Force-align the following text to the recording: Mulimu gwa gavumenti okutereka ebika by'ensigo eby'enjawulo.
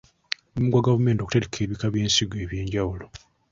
Mulimu 0.51 0.69
gwa 0.71 0.85
gavumenti 0.85 1.19
okutereka 1.21 1.57
ebika 1.63 1.85
by'ensigo 1.93 2.35
eby'enjawulo. 2.43 3.05